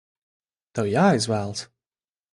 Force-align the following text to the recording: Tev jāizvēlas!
Tev 0.79 0.89
jāizvēlas! 0.93 1.63